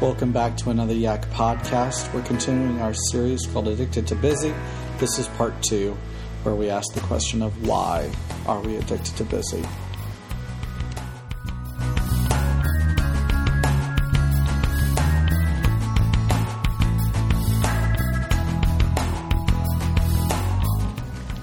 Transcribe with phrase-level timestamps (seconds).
[0.00, 2.10] Welcome back to another Yak podcast.
[2.14, 4.54] We're continuing our series called Addicted to Busy.
[4.96, 5.94] This is part two,
[6.42, 8.10] where we ask the question of why
[8.46, 9.62] are we addicted to busy?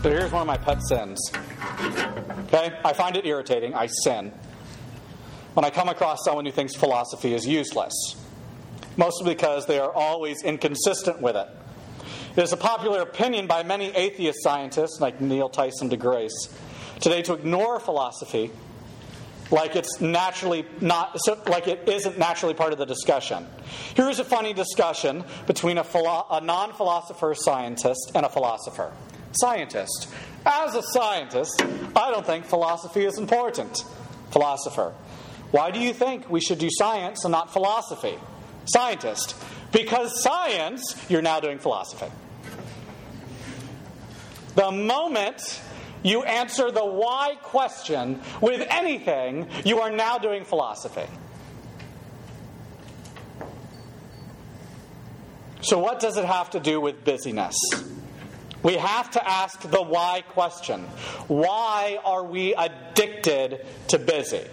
[0.02, 1.20] So here's one of my pet sins.
[2.46, 2.76] Okay?
[2.84, 3.76] I find it irritating.
[3.76, 4.34] I sin.
[5.54, 7.94] When I come across someone who thinks philosophy is useless
[8.98, 11.48] mostly because they are always inconsistent with it.
[12.36, 16.54] It is a popular opinion by many atheist scientists, like Neil Tyson DeGrasse,
[17.00, 18.52] today to ignore philosophy
[19.52, 23.48] like it's naturally not so, like it isn't naturally part of the discussion.
[23.96, 28.92] Here's a funny discussion between a, philo- a non-philosopher scientist and a philosopher.
[29.32, 30.10] Scientist.
[30.46, 31.62] As a scientist,
[31.96, 33.84] I don't think philosophy is important.
[34.32, 34.94] Philosopher.
[35.52, 38.18] Why do you think we should do science and not philosophy?
[38.68, 39.36] Scientist.
[39.72, 42.12] Because science, you're now doing philosophy.
[44.56, 45.62] The moment
[46.04, 51.08] you answer the why question with anything, you are now doing philosophy.
[55.62, 57.56] So, what does it have to do with busyness?
[58.64, 60.84] We have to ask the why question.
[61.28, 64.46] Why are we addicted to busy?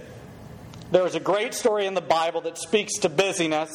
[0.94, 3.68] There is a great story in the Bible that speaks to busyness,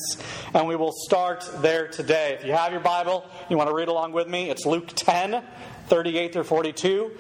[0.54, 2.38] and we will start there today.
[2.40, 5.44] If you have your Bible, you want to read along with me, it's Luke 10,
[5.88, 7.12] 38 through 42.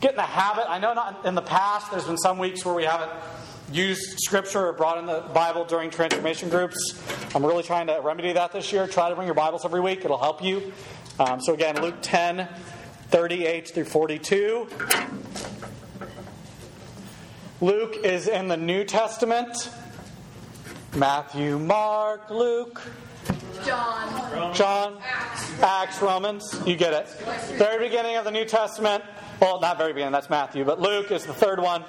[0.00, 0.70] Get in the habit.
[0.70, 3.10] I know not in the past, there's been some weeks where we haven't
[3.72, 7.02] used scripture or brought in the Bible during transformation groups.
[7.34, 8.86] I'm really trying to remedy that this year.
[8.86, 10.72] Try to bring your Bibles every week, it'll help you.
[11.18, 12.48] Um, so, again, Luke 10,
[13.10, 14.68] 38 through 42.
[17.62, 19.70] Luke is in the New Testament.
[20.96, 22.82] Matthew, Mark, Luke,
[23.64, 24.98] John, John,
[25.62, 26.60] Acts, Romans.
[26.66, 27.08] You get it.
[27.58, 29.04] Very beginning of the New Testament.
[29.40, 31.84] Well, not very beginning, that's Matthew, but Luke is the third one.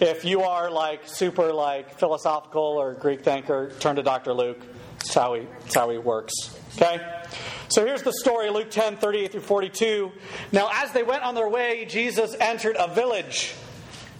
[0.00, 4.32] If you are like super like philosophical or Greek thinker, turn to Dr.
[4.32, 4.64] Luke.
[5.00, 6.32] That's how he, that's how he works.
[6.76, 7.04] Okay?
[7.66, 10.12] So here's the story, Luke 10, 38 through 42.
[10.52, 13.56] Now, as they went on their way, Jesus entered a village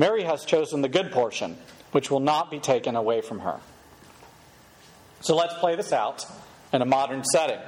[0.00, 1.58] Mary has chosen the good portion
[1.92, 3.60] which will not be taken away from her.
[5.20, 6.24] So let's play this out
[6.72, 7.58] in a modern setting.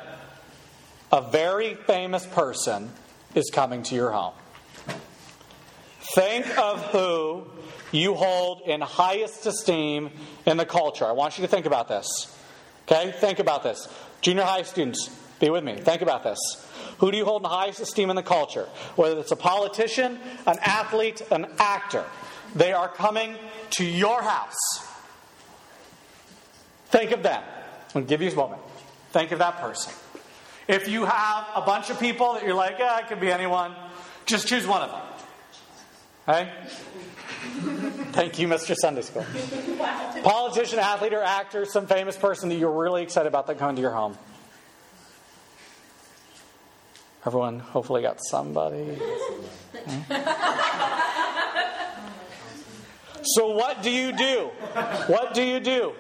[1.13, 2.91] A very famous person
[3.35, 4.33] is coming to your home.
[6.15, 7.49] Think of who
[7.91, 10.09] you hold in highest esteem
[10.47, 11.05] in the culture.
[11.05, 12.35] I want you to think about this.
[12.89, 13.13] Okay?
[13.13, 13.89] Think about this.
[14.23, 15.77] Junior high students, be with me.
[15.77, 16.39] Think about this.
[16.99, 18.69] Who do you hold in highest esteem in the culture?
[18.97, 22.07] Whether it's a politician, an athlete, an actor.
[22.55, 23.37] They are coming
[23.71, 24.87] to your house.
[26.87, 27.43] Think of them.
[27.43, 28.61] I'm going to give you a moment.
[29.11, 29.93] Think of that person.
[30.69, 33.75] If you have a bunch of people that you're like, yeah, it could be anyone,
[34.27, 35.01] just choose one of them.
[36.29, 36.53] Okay?
[38.13, 38.77] Thank you, Mr.
[38.77, 39.27] Sunday School.
[40.23, 43.83] Politician, athlete, or actor, some famous person that you're really excited about that coming to
[43.83, 44.17] your home.
[47.27, 48.99] Everyone hopefully got somebody.
[53.23, 54.51] So, what do you do?
[55.07, 55.93] What do you do?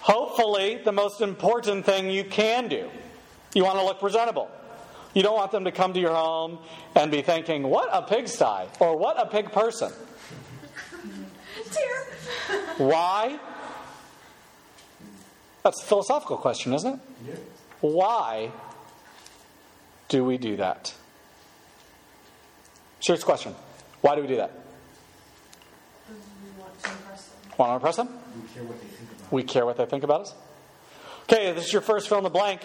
[0.00, 2.90] Hopefully, the most important thing you can do.
[3.54, 4.50] You want to look presentable.
[5.14, 6.58] You don't want them to come to your home
[6.94, 9.92] and be thinking, what a pigsty, or what a pig person.
[12.78, 13.38] Why?
[15.62, 17.00] That's a philosophical question, isn't it?
[17.26, 17.34] Yeah.
[17.80, 18.50] Why
[20.08, 20.92] do we do that?
[23.00, 23.54] Serious question.
[24.00, 24.63] Why do we do that?
[27.56, 28.08] Want to impress them?
[28.10, 29.32] We care what they think about.
[29.32, 30.34] We care what they think about us.
[31.24, 32.60] Okay, this is your first fill in the blank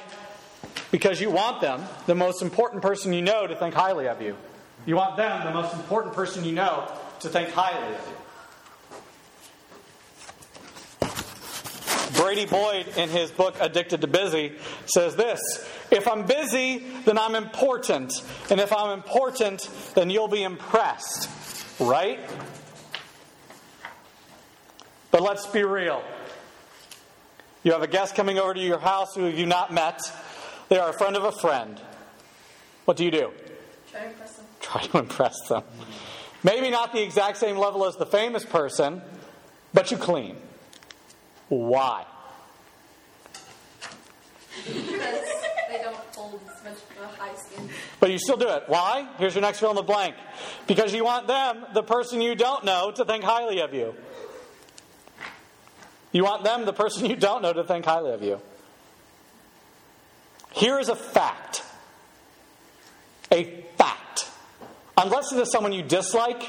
[0.92, 4.36] because you want them, the most important person you know, to think highly of you.
[4.86, 6.92] You want them, the most important person you know,
[7.22, 8.16] to think highly of you.
[12.20, 14.54] Brady Boyd, in his book Addicted to Busy,
[14.86, 15.40] says this
[15.90, 18.12] If I'm busy, then I'm important.
[18.50, 21.30] And if I'm important, then you'll be impressed.
[21.80, 22.20] Right?
[25.20, 26.02] But let's be real.
[27.64, 30.00] You have a guest coming over to your house who you've not met.
[30.70, 31.78] They are a friend of a friend.
[32.86, 33.32] What do you do?
[33.92, 34.46] Try to impress them.
[34.62, 35.64] Try to impress them.
[36.42, 39.02] Maybe not the exact same level as the famous person,
[39.74, 40.38] but you clean.
[41.50, 42.06] Why?
[44.66, 44.80] Because
[45.70, 47.76] they don't hold as much of a high standard.
[48.00, 48.64] But you still do it.
[48.68, 49.06] Why?
[49.18, 50.16] Here's your next fill in the blank.
[50.66, 53.96] Because you want them, the person you don't know, to think highly of you.
[56.12, 58.42] You want them, the person you don't know, to think highly of you.
[60.52, 61.64] Here is a fact.
[63.32, 63.44] A
[63.78, 64.30] fact.
[64.98, 66.44] Unless it is someone you dislike,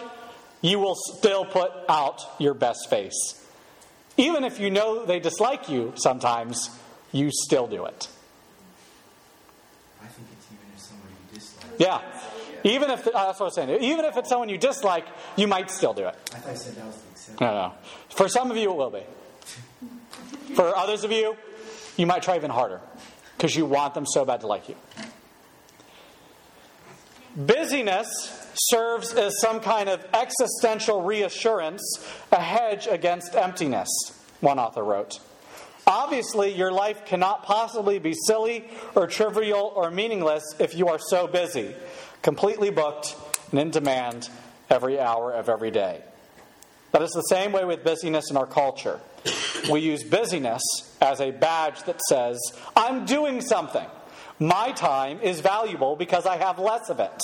[0.62, 3.47] you will still put out your best face.
[4.17, 6.71] Even if you know they dislike you sometimes,
[7.12, 8.09] you still do it.
[10.03, 11.71] I think it's even if somebody you dislike.
[11.79, 12.01] Yeah.
[12.65, 13.83] Even if, uh, that's what I was saying.
[13.83, 16.17] Even if it's someone you dislike, you might still do it.
[16.35, 17.47] I thought you said that was the exception.
[17.47, 17.73] No, no.
[18.11, 19.03] For some of you, it will be.
[20.55, 21.37] For others of you,
[21.97, 22.81] you might try even harder
[23.37, 24.77] because you want them so bad to like you.
[27.37, 28.09] Busyness
[28.55, 33.89] serves as some kind of existential reassurance, a hedge against emptiness,
[34.41, 35.21] one author wrote.
[35.87, 41.27] Obviously, your life cannot possibly be silly or trivial or meaningless if you are so
[41.27, 41.75] busy,
[42.23, 43.17] completely booked
[43.51, 44.29] and in demand
[44.69, 46.03] every hour of every day.
[46.93, 49.01] That is the same way with busyness in our culture.
[49.71, 50.63] We use busyness
[51.01, 52.39] as a badge that says,
[52.75, 53.87] I'm doing something.
[54.39, 57.19] My time is valuable because I have less of it.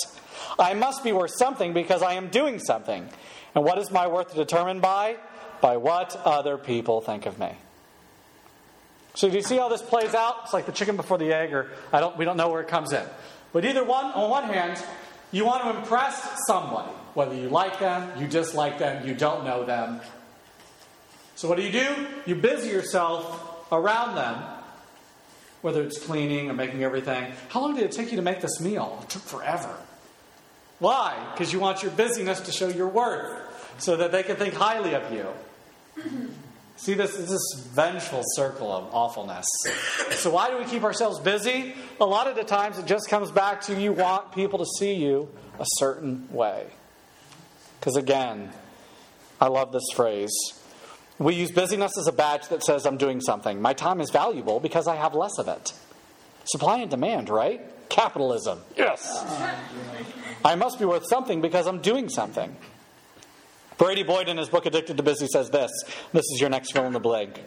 [0.59, 3.09] I must be worth something because I am doing something.
[3.55, 5.17] And what is my worth determined by?
[5.61, 7.57] By what other people think of me.
[9.15, 10.35] So do you see how this plays out?
[10.43, 12.67] It's like the chicken before the egg, or I don't, we don't know where it
[12.67, 13.03] comes in.
[13.51, 14.79] But either one, on one hand,
[15.31, 19.65] you want to impress somebody, whether you like them, you dislike them, you don't know
[19.65, 19.99] them.
[21.35, 22.07] So what do you do?
[22.27, 24.37] You busy yourself around them,
[25.63, 27.33] whether it's cleaning or making everything.
[27.49, 28.99] How long did it take you to make this meal?
[29.01, 29.75] It took forever.
[30.77, 31.31] Why?
[31.33, 33.41] Because you want your busyness to show your worth,
[33.79, 35.25] so that they can think highly of you.
[36.75, 39.47] See, this is this vengeful circle of awfulness.
[40.11, 41.73] So, why do we keep ourselves busy?
[41.99, 44.93] A lot of the times it just comes back to you want people to see
[44.93, 45.29] you
[45.59, 46.67] a certain way.
[47.79, 48.51] Because, again,
[49.39, 50.33] I love this phrase.
[51.19, 53.61] We use busyness as a badge that says, I'm doing something.
[53.61, 55.73] My time is valuable because I have less of it.
[56.45, 57.61] Supply and demand, right?
[57.89, 58.59] Capitalism.
[58.75, 59.25] Yes.
[60.45, 62.55] I must be worth something because I'm doing something.
[63.77, 65.71] Brady Boyd, in his book Addicted to Busy, says this.
[66.13, 67.39] This is your next fill in the blank.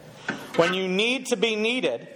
[0.55, 2.07] When you need to be needed,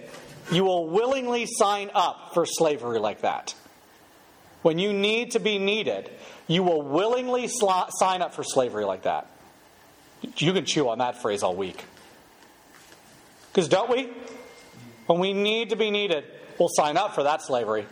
[0.50, 3.54] you will willingly sign up for slavery like that.
[4.62, 6.10] When you need to be needed,
[6.46, 9.28] you will willingly sli- sign up for slavery like that.
[10.36, 11.84] You can chew on that phrase all week.
[13.52, 14.12] Because don't we?
[15.06, 16.24] When we need to be needed,
[16.58, 17.86] we'll sign up for that slavery.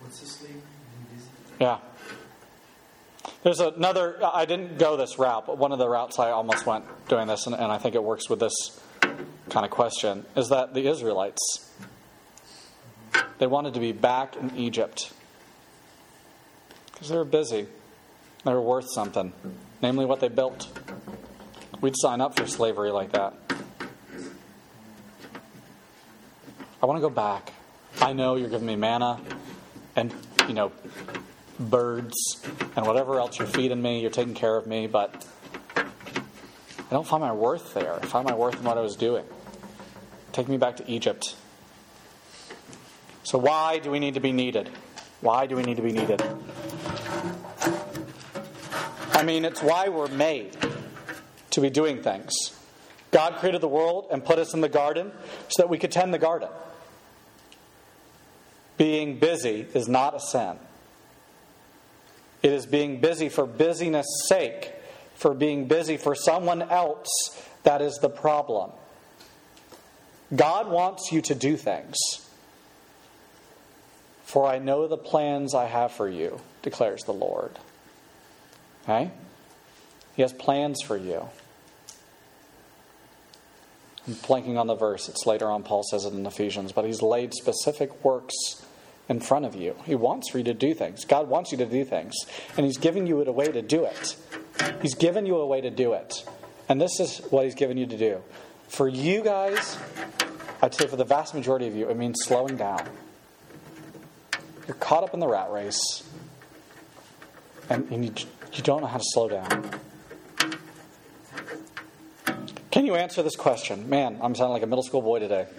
[0.00, 0.60] What's the slavery?
[1.60, 1.78] Yeah.
[3.42, 6.84] There's another, I didn't go this route, but one of the routes I almost went
[7.08, 10.74] doing this, and, and I think it works with this kind of question, is that
[10.74, 11.70] the Israelites,
[13.42, 15.12] they wanted to be back in Egypt
[16.92, 17.66] because they were busy.
[18.44, 19.32] They were worth something,
[19.82, 20.68] namely what they built.
[21.80, 23.34] We'd sign up for slavery like that.
[26.80, 27.52] I want to go back.
[28.00, 29.20] I know you're giving me manna
[29.96, 30.14] and,
[30.46, 30.70] you know,
[31.58, 32.14] birds
[32.76, 35.26] and whatever else you're feeding me, you're taking care of me, but
[35.76, 35.84] I
[36.90, 37.94] don't find my worth there.
[37.94, 39.24] I find my worth in what I was doing.
[40.30, 41.34] Take me back to Egypt.
[43.24, 44.70] So, why do we need to be needed?
[45.20, 46.22] Why do we need to be needed?
[49.12, 50.56] I mean, it's why we're made
[51.50, 52.32] to be doing things.
[53.12, 55.12] God created the world and put us in the garden
[55.48, 56.48] so that we could tend the garden.
[58.78, 60.56] Being busy is not a sin.
[62.42, 64.72] It is being busy for busyness' sake,
[65.14, 67.08] for being busy for someone else
[67.62, 68.72] that is the problem.
[70.34, 71.96] God wants you to do things.
[74.32, 77.58] For I know the plans I have for you, declares the Lord.
[78.84, 79.10] Okay?
[80.16, 81.28] He has plans for you.
[84.08, 85.10] I'm blanking on the verse.
[85.10, 88.64] It's later on, Paul says it in Ephesians, but he's laid specific works
[89.06, 89.76] in front of you.
[89.84, 91.04] He wants for you to do things.
[91.04, 92.14] God wants you to do things,
[92.56, 94.16] and he's giving you a way to do it.
[94.80, 96.24] He's given you a way to do it.
[96.70, 98.22] And this is what he's given you to do.
[98.68, 99.76] For you guys,
[100.62, 102.88] I'd say for the vast majority of you, it means slowing down.
[104.66, 106.02] You're caught up in the rat race,
[107.68, 109.70] and, and you, you don't know how to slow down.
[112.70, 113.90] Can you answer this question?
[113.90, 115.46] Man, I'm sounding like a middle school boy today.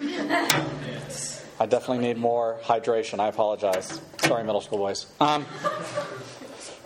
[1.60, 3.20] I definitely need more hydration.
[3.20, 4.00] I apologize.
[4.18, 5.06] Sorry, middle school boys.
[5.20, 5.46] Um,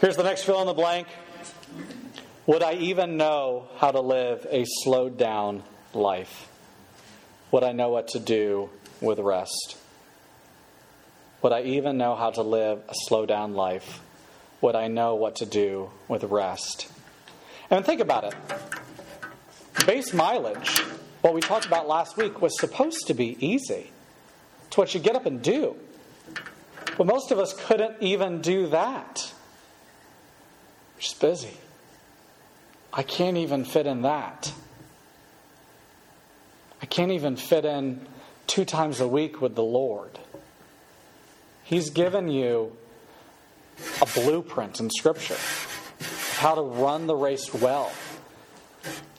[0.02, 1.08] here's the next fill in the blank.
[2.46, 5.62] Would I even know how to live a slowed down
[5.94, 6.48] life?
[7.50, 8.68] Would I know what to do
[9.00, 9.77] with rest?
[11.42, 14.00] Would I even know how to live a slow down life?
[14.60, 16.90] Would I know what to do with rest?
[17.70, 18.34] And think about it.
[19.86, 20.80] Base mileage,
[21.20, 23.92] what we talked about last week, was supposed to be easy.
[24.66, 25.76] It's what you get up and do.
[26.96, 29.32] But most of us couldn't even do that.
[30.96, 31.56] We're just busy.
[32.92, 34.52] I can't even fit in that.
[36.82, 38.06] I can't even fit in
[38.48, 40.18] two times a week with the Lord.
[41.68, 42.74] He's given you
[44.00, 45.36] a blueprint in Scripture
[46.36, 47.92] how to run the race well.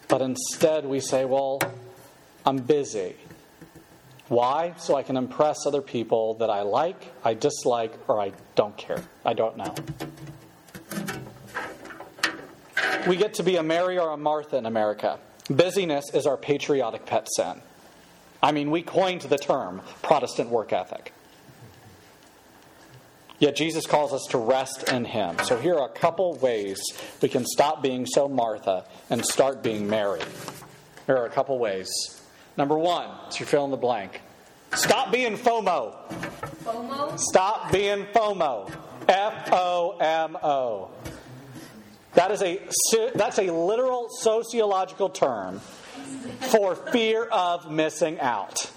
[0.07, 1.61] But instead, we say, well,
[2.47, 3.15] I'm busy.
[4.29, 4.73] Why?
[4.77, 9.03] So I can impress other people that I like, I dislike, or I don't care.
[9.23, 9.75] I don't know.
[13.07, 15.19] We get to be a Mary or a Martha in America.
[15.51, 17.61] Busyness is our patriotic pet sin.
[18.41, 21.13] I mean, we coined the term Protestant work ethic.
[23.39, 25.37] Yet Jesus calls us to rest in Him.
[25.43, 26.81] So here are a couple ways
[27.21, 30.21] we can stop being so Martha and start being Mary.
[31.05, 31.89] Here are a couple ways.
[32.57, 34.21] Number one, so you fill in the blank.
[34.73, 35.95] Stop being FOMO.
[36.63, 37.17] FOMO?
[37.17, 38.71] Stop being FOMO.
[39.07, 40.91] F O M O.
[42.13, 42.59] That is a
[43.15, 45.59] that's a literal sociological term
[46.51, 48.69] for fear of missing out.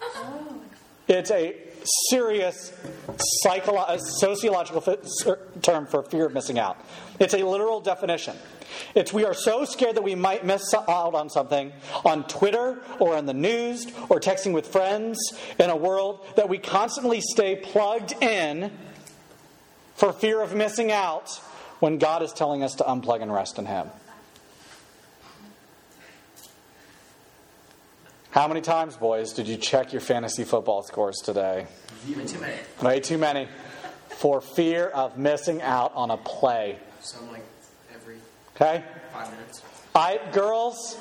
[0.00, 0.60] Oh.
[1.08, 2.72] It's a serious
[3.44, 4.98] psycholo- uh, sociological
[5.62, 6.78] term for fear of missing out.
[7.18, 8.36] It's a literal definition.
[8.94, 11.72] It's we are so scared that we might miss out on something
[12.04, 15.18] on Twitter or in the news or texting with friends
[15.58, 18.70] in a world that we constantly stay plugged in
[19.94, 21.30] for fear of missing out
[21.80, 23.88] when God is telling us to unplug and rest in Him.
[28.30, 31.66] How many times, boys, did you check your fantasy football scores today?
[32.08, 32.54] Way too many.
[32.80, 33.48] Way too many.
[34.08, 36.78] For fear of missing out on a play.
[37.00, 37.44] Some like
[37.92, 38.18] every
[38.54, 38.84] Okay?
[39.12, 39.62] five minutes.
[39.96, 40.96] I girls,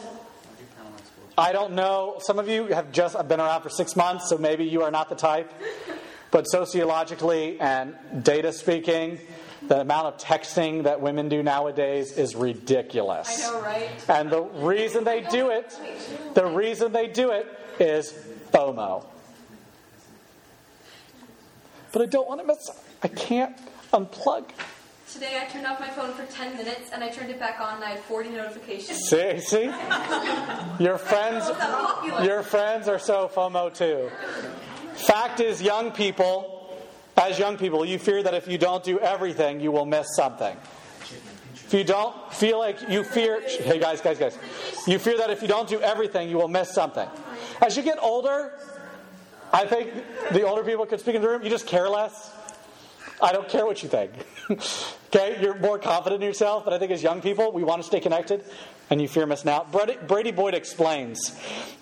[1.38, 2.18] I don't know.
[2.22, 5.10] Some of you have just been around for six months, so maybe you are not
[5.10, 5.52] the type.
[6.32, 9.20] But sociologically and data speaking,
[9.68, 13.46] the amount of texting that women do nowadays is ridiculous.
[13.48, 13.90] I know, right?
[14.10, 15.78] And the reason they do it,
[16.34, 17.46] the reason they do it
[17.80, 18.14] is
[18.54, 19.06] FOMO.
[21.92, 22.70] But I don't want to miss.
[23.04, 23.58] I can't
[23.94, 24.50] unplug.
[25.12, 27.76] Today I turned off my phone for 10 minutes and I turned it back on
[27.78, 29.00] and I had 40 notifications.
[29.10, 29.64] See, see,
[30.80, 32.24] your friends, It's not popular.
[32.24, 34.12] your friends are so FOMO too.
[34.94, 36.59] Fact is, young people,
[37.30, 40.56] as young people, you fear that if you don't do everything, you will miss something.
[41.54, 44.38] If you don't feel like you fear, hey guys, guys, guys,
[44.88, 47.08] you fear that if you don't do everything, you will miss something.
[47.62, 48.54] As you get older,
[49.54, 49.92] I think
[50.32, 52.32] the older people could speak in the room, you just care less.
[53.22, 54.12] I don't care what you think.
[55.14, 57.88] okay, you're more confident in yourself, but I think as young people, we want to
[57.88, 58.44] stay connected,
[58.90, 59.72] and you fear missing out.
[59.72, 61.36] Brady, Brady Boyd explains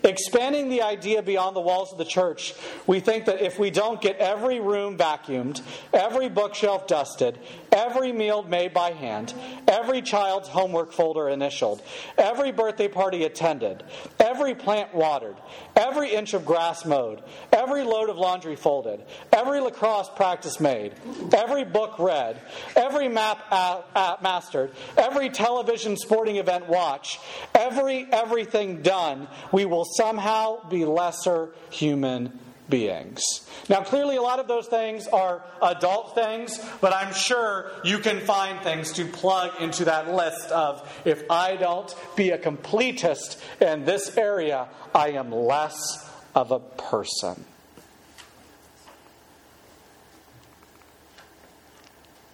[0.03, 2.53] expanding the idea beyond the walls of the church,
[2.85, 5.61] we think that if we don't get every room vacuumed,
[5.93, 7.37] every bookshelf dusted,
[7.71, 9.33] every meal made by hand,
[9.67, 11.81] every child's homework folder initialed,
[12.17, 13.83] every birthday party attended,
[14.19, 15.35] every plant watered,
[15.75, 19.03] every inch of grass mowed, every load of laundry folded,
[19.33, 20.93] every lacrosse practice made,
[21.33, 22.39] every book read,
[22.75, 27.19] every map a- a- mastered, every television sporting event watched,
[27.55, 33.23] every everything done, we will somehow be lesser human beings.
[33.69, 38.19] Now, clearly, a lot of those things are adult things, but I'm sure you can
[38.19, 43.85] find things to plug into that list of if I don't be a completist in
[43.85, 47.45] this area, I am less of a person.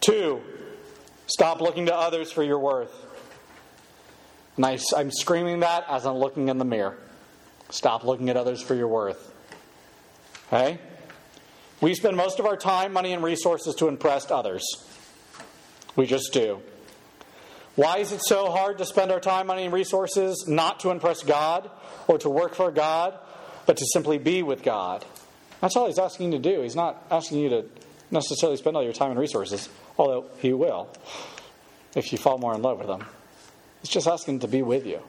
[0.01, 0.41] Two,
[1.27, 2.93] stop looking to others for your worth.
[4.55, 6.97] And I, am screaming that as I'm looking in the mirror.
[7.69, 9.33] Stop looking at others for your worth.
[10.47, 10.79] Okay?
[11.81, 14.63] We spend most of our time, money, and resources to impress others.
[15.95, 16.61] We just do.
[17.75, 21.23] Why is it so hard to spend our time, money, and resources not to impress
[21.23, 21.69] God
[22.07, 23.17] or to work for God,
[23.65, 25.03] but to simply be with God?
[25.59, 26.61] That's all He's asking you to do.
[26.61, 27.65] He's not asking you to
[28.11, 30.89] necessarily spend all your time and resources, although He will
[31.95, 33.05] if you fall more in love with Him.
[33.81, 34.99] It's just asking to be with you.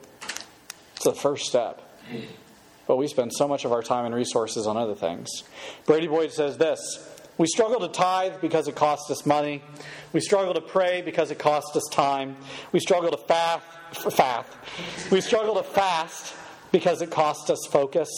[0.95, 1.81] It's the first step.
[2.87, 5.43] But we spend so much of our time and resources on other things.
[5.85, 9.63] Brady Boyd says this We struggle to tithe because it costs us money.
[10.13, 12.37] We struggle to pray because it costs us time.
[12.71, 13.63] We struggle to fast.
[14.11, 14.49] fast.
[15.11, 16.35] We struggle to fast
[16.71, 18.09] because it costs us focus.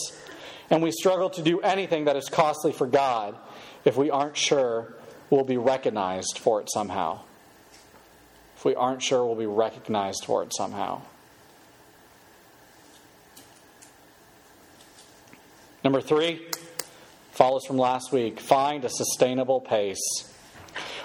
[0.69, 3.37] And we struggle to do anything that is costly for God
[3.85, 4.95] if we aren't sure
[5.29, 7.21] we'll be recognized for it somehow.
[8.55, 11.01] If we aren't sure we'll be recognized for it somehow.
[15.83, 16.45] Number three
[17.31, 20.33] follows from last week find a sustainable pace.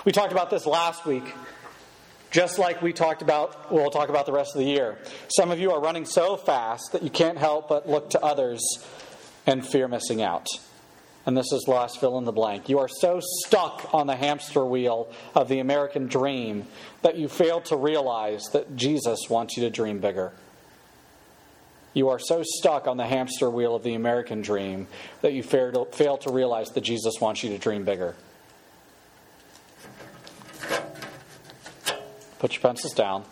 [0.05, 1.33] We talked about this last week,
[2.31, 4.99] just like we talked about, we'll talk about the rest of the year.
[5.29, 8.61] Some of you are running so fast that you can't help but look to others
[9.47, 10.47] and fear missing out.
[11.25, 12.69] And this is last fill in the blank.
[12.69, 16.67] You are so stuck on the hamster wheel of the American dream
[17.03, 20.33] that you fail to realize that Jesus wants you to dream bigger.
[21.95, 24.89] You are so stuck on the hamster wheel of the American dream
[25.21, 28.17] that you fail to, fail to realize that Jesus wants you to dream bigger.
[32.39, 33.25] Put your pencils down.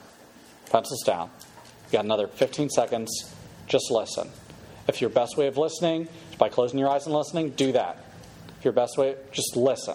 [0.70, 1.30] Pencils down.
[1.87, 3.35] You got another 15 seconds.
[3.66, 4.28] Just listen.
[4.87, 8.02] If your best way of listening is by closing your eyes and listening, do that.
[8.64, 9.94] Your best way, just listen.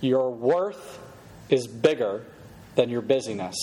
[0.00, 1.00] Your worth
[1.50, 2.24] is bigger
[2.76, 3.56] than your busyness.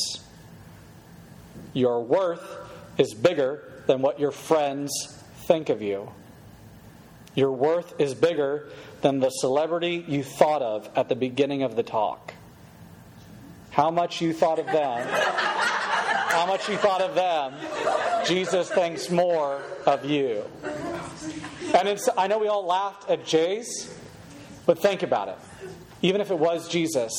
[1.74, 2.58] Your worth
[2.98, 4.92] is bigger than what your friends
[5.46, 6.12] think of you.
[7.34, 8.68] Your worth is bigger
[9.02, 12.34] than the celebrity you thought of at the beginning of the talk.
[13.70, 17.54] How much you thought of them, how much you thought of them,
[18.26, 20.44] Jesus thinks more of you.
[21.74, 23.94] And I know we all laughed at Jay's,
[24.66, 25.38] but think about it.
[26.02, 27.14] Even if it was Jesus,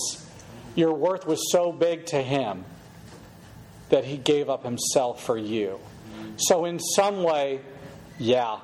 [0.74, 2.64] your worth was so big to him
[3.90, 5.78] that he gave up himself for you.
[6.36, 7.60] So, in some way,
[8.18, 8.60] yeah,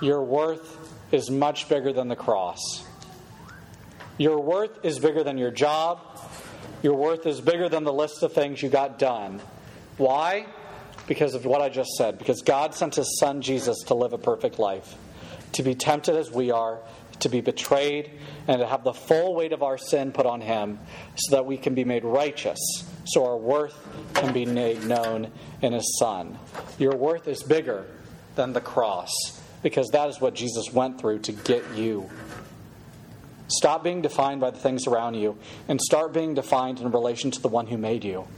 [0.00, 0.76] your worth
[1.12, 2.84] is much bigger than the cross.
[4.16, 6.00] Your worth is bigger than your job.
[6.82, 9.40] Your worth is bigger than the list of things you got done.
[9.96, 10.46] Why?
[11.08, 12.18] Because of what I just said.
[12.18, 14.94] Because God sent His Son Jesus to live a perfect life,
[15.54, 16.78] to be tempted as we are,
[17.20, 18.10] to be betrayed,
[18.46, 20.78] and to have the full weight of our sin put on Him
[21.16, 22.58] so that we can be made righteous,
[23.04, 23.76] so our worth
[24.14, 26.38] can be made known in His Son.
[26.78, 27.86] Your worth is bigger
[28.36, 29.10] than the cross
[29.62, 32.08] because that is what Jesus went through to get you.
[33.48, 37.40] Stop being defined by the things around you and start being defined in relation to
[37.40, 38.28] the one who made you.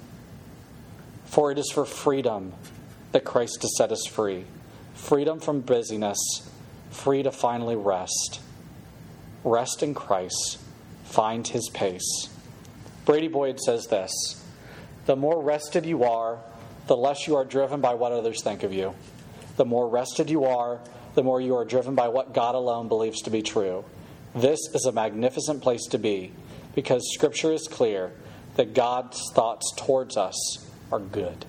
[1.30, 2.52] For it is for freedom
[3.12, 4.44] that Christ has set us free
[4.94, 6.18] freedom from busyness,
[6.90, 8.40] free to finally rest.
[9.44, 10.58] Rest in Christ,
[11.04, 12.28] find his pace.
[13.06, 14.12] Brady Boyd says this
[15.06, 16.40] The more rested you are,
[16.88, 18.94] the less you are driven by what others think of you.
[19.56, 20.80] The more rested you are,
[21.14, 23.84] the more you are driven by what God alone believes to be true.
[24.34, 26.32] This is a magnificent place to be
[26.74, 28.12] because Scripture is clear
[28.56, 31.44] that God's thoughts towards us are good.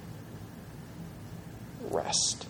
[1.89, 2.47] Rest.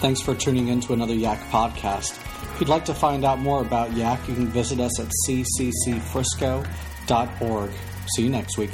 [0.00, 2.18] Thanks for tuning in to another Yak podcast.
[2.54, 7.70] If you'd like to find out more about Yak, you can visit us at cccfrisco.org.
[8.16, 8.70] See you next week.